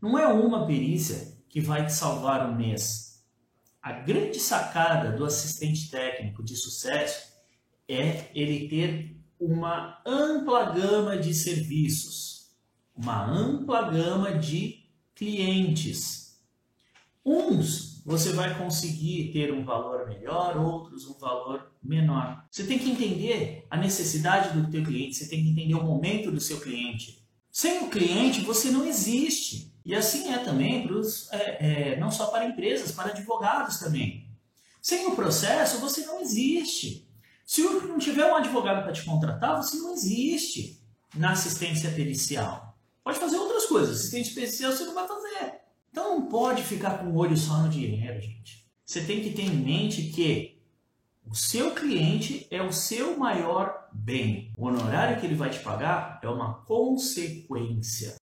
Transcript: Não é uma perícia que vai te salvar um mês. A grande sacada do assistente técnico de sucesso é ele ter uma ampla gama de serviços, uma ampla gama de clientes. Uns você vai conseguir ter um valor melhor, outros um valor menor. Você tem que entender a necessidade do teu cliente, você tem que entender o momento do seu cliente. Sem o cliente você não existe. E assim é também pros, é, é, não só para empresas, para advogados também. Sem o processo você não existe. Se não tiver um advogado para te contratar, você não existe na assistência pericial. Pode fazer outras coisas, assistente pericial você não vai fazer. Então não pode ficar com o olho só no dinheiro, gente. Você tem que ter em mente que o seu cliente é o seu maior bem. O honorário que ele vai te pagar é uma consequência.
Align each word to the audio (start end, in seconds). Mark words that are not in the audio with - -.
Não 0.00 0.18
é 0.18 0.26
uma 0.28 0.66
perícia 0.66 1.36
que 1.48 1.60
vai 1.60 1.86
te 1.86 1.92
salvar 1.92 2.48
um 2.48 2.54
mês. 2.54 3.24
A 3.82 3.92
grande 3.92 4.38
sacada 4.38 5.16
do 5.16 5.24
assistente 5.24 5.90
técnico 5.90 6.42
de 6.42 6.56
sucesso 6.56 7.32
é 7.88 8.30
ele 8.34 8.68
ter 8.68 9.16
uma 9.40 10.00
ampla 10.06 10.72
gama 10.72 11.16
de 11.16 11.32
serviços, 11.34 12.50
uma 12.94 13.24
ampla 13.24 13.90
gama 13.90 14.36
de 14.36 14.84
clientes. 15.14 16.38
Uns 17.24 18.02
você 18.04 18.32
vai 18.32 18.56
conseguir 18.56 19.32
ter 19.32 19.52
um 19.52 19.64
valor 19.64 20.08
melhor, 20.08 20.56
outros 20.56 21.06
um 21.06 21.18
valor 21.18 21.72
menor. 21.82 22.42
Você 22.50 22.64
tem 22.64 22.78
que 22.78 22.90
entender 22.90 23.66
a 23.68 23.76
necessidade 23.76 24.58
do 24.58 24.70
teu 24.70 24.82
cliente, 24.82 25.16
você 25.16 25.28
tem 25.28 25.42
que 25.42 25.50
entender 25.50 25.74
o 25.74 25.84
momento 25.84 26.30
do 26.30 26.40
seu 26.40 26.58
cliente. 26.58 27.22
Sem 27.50 27.84
o 27.84 27.90
cliente 27.90 28.40
você 28.40 28.70
não 28.70 28.86
existe. 28.86 29.74
E 29.88 29.94
assim 29.94 30.30
é 30.34 30.36
também 30.36 30.86
pros, 30.86 31.32
é, 31.32 31.92
é, 31.94 31.96
não 31.98 32.10
só 32.10 32.26
para 32.26 32.44
empresas, 32.44 32.92
para 32.92 33.08
advogados 33.08 33.78
também. 33.78 34.28
Sem 34.82 35.06
o 35.06 35.16
processo 35.16 35.78
você 35.78 36.04
não 36.04 36.20
existe. 36.20 37.08
Se 37.46 37.62
não 37.62 37.98
tiver 37.98 38.30
um 38.30 38.36
advogado 38.36 38.82
para 38.82 38.92
te 38.92 39.02
contratar, 39.02 39.56
você 39.56 39.78
não 39.78 39.94
existe 39.94 40.78
na 41.14 41.30
assistência 41.30 41.90
pericial. 41.90 42.78
Pode 43.02 43.18
fazer 43.18 43.38
outras 43.38 43.64
coisas, 43.64 43.96
assistente 43.96 44.34
pericial 44.34 44.72
você 44.72 44.84
não 44.84 44.92
vai 44.92 45.08
fazer. 45.08 45.54
Então 45.90 46.20
não 46.20 46.28
pode 46.28 46.62
ficar 46.62 46.98
com 46.98 47.06
o 47.06 47.16
olho 47.16 47.34
só 47.34 47.56
no 47.62 47.70
dinheiro, 47.70 48.20
gente. 48.20 48.68
Você 48.84 49.00
tem 49.00 49.22
que 49.22 49.30
ter 49.30 49.46
em 49.46 49.56
mente 49.56 50.02
que 50.10 50.60
o 51.26 51.34
seu 51.34 51.74
cliente 51.74 52.46
é 52.50 52.60
o 52.60 52.74
seu 52.74 53.16
maior 53.16 53.88
bem. 53.90 54.52
O 54.54 54.66
honorário 54.66 55.18
que 55.18 55.24
ele 55.24 55.34
vai 55.34 55.48
te 55.48 55.60
pagar 55.60 56.20
é 56.22 56.28
uma 56.28 56.62
consequência. 56.66 58.18